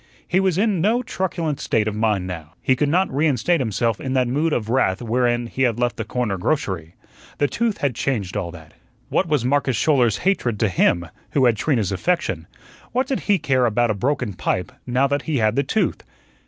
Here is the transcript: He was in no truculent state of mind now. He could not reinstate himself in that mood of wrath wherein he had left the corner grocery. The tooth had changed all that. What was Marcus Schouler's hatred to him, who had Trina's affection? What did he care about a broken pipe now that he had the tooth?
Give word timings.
He 0.27 0.39
was 0.39 0.57
in 0.57 0.81
no 0.81 1.03
truculent 1.03 1.59
state 1.59 1.87
of 1.87 1.93
mind 1.95 2.25
now. 2.25 2.53
He 2.59 2.75
could 2.75 2.89
not 2.89 3.13
reinstate 3.13 3.59
himself 3.61 4.01
in 4.01 4.13
that 4.13 4.27
mood 4.27 4.51
of 4.51 4.67
wrath 4.67 4.99
wherein 4.99 5.45
he 5.45 5.61
had 5.61 5.77
left 5.79 5.95
the 5.97 6.03
corner 6.03 6.39
grocery. 6.39 6.95
The 7.37 7.47
tooth 7.47 7.77
had 7.77 7.93
changed 7.93 8.35
all 8.35 8.49
that. 8.49 8.73
What 9.09 9.27
was 9.27 9.45
Marcus 9.45 9.75
Schouler's 9.77 10.17
hatred 10.17 10.59
to 10.61 10.69
him, 10.69 11.05
who 11.33 11.45
had 11.45 11.55
Trina's 11.55 11.91
affection? 11.91 12.47
What 12.93 13.05
did 13.05 13.19
he 13.29 13.37
care 13.37 13.67
about 13.67 13.91
a 13.91 13.93
broken 13.93 14.33
pipe 14.33 14.71
now 14.87 15.05
that 15.05 15.21
he 15.29 15.37
had 15.37 15.55
the 15.55 15.61
tooth? 15.61 16.01